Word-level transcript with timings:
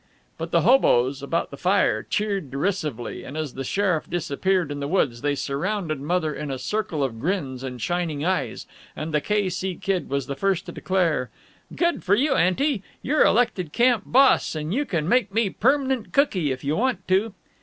But 0.39 0.49
the 0.49 0.61
hoboes 0.61 1.21
about 1.21 1.51
the 1.51 1.57
fire 1.57 2.01
cheered 2.01 2.49
derisively, 2.49 3.23
and 3.23 3.37
as 3.37 3.53
the 3.53 3.63
sheriff 3.63 4.09
disappeared 4.09 4.71
in 4.71 4.79
the 4.79 4.87
woods 4.87 5.21
they 5.21 5.35
surrounded 5.35 6.01
Mother 6.01 6.33
in 6.33 6.49
a 6.49 6.57
circle 6.57 7.03
of 7.03 7.19
grins 7.19 7.61
and 7.61 7.79
shining 7.79 8.25
eyes, 8.25 8.65
and 8.95 9.13
the 9.13 9.21
K. 9.21 9.47
C. 9.47 9.75
Kid 9.75 10.09
was 10.09 10.25
the 10.25 10.35
first 10.35 10.65
to 10.65 10.71
declare: 10.71 11.29
"Good 11.75 12.03
for 12.03 12.15
you, 12.15 12.33
aunty. 12.33 12.81
You're 13.03 13.23
elected 13.25 13.73
camp 13.73 14.01
boss, 14.07 14.55
and 14.55 14.73
you 14.73 14.85
can 14.85 15.07
make 15.07 15.31
me 15.31 15.51
perm'nent 15.51 16.11
cookee, 16.11 16.51
if 16.51 16.63
you 16.63 16.75
want 16.75 17.07
to." 17.09 17.35